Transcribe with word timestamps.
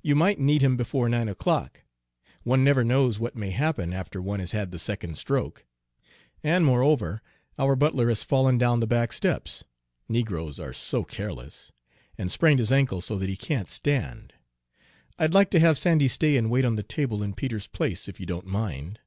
"You 0.00 0.14
might 0.14 0.38
need 0.38 0.62
him 0.62 0.76
before 0.76 1.08
nine 1.08 1.26
o'clock. 1.28 1.82
One 2.44 2.62
never 2.62 2.84
knows 2.84 3.18
what 3.18 3.34
may 3.34 3.50
happen 3.50 3.92
after 3.92 4.22
one 4.22 4.38
has 4.38 4.52
had 4.52 4.70
the 4.70 4.78
second 4.78 5.18
stroke. 5.18 5.64
And 6.44 6.64
moreover, 6.64 7.20
our 7.58 7.74
butler 7.74 8.10
has 8.10 8.22
fallen 8.22 8.58
down 8.58 8.78
the 8.78 8.86
back 8.86 9.12
steps 9.12 9.64
negroes 10.08 10.60
are 10.60 10.72
so 10.72 11.02
careless! 11.02 11.72
and 12.16 12.30
sprained 12.30 12.60
his 12.60 12.70
ankle 12.70 13.00
so 13.00 13.18
that 13.18 13.28
he 13.28 13.36
can't 13.36 13.68
stand. 13.70 14.34
I'd 15.18 15.34
like 15.34 15.50
to 15.50 15.58
have 15.58 15.78
Sandy 15.78 16.06
stay 16.06 16.36
and 16.36 16.48
wait 16.48 16.64
on 16.64 16.76
the 16.76 16.84
table 16.84 17.20
in 17.24 17.34
Peter's 17.34 17.66
place, 17.66 18.06
if 18.06 18.20
you 18.20 18.26
don't 18.26 18.46
mind." 18.46 19.00